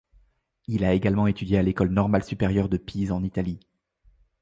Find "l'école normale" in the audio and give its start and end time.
1.61-2.23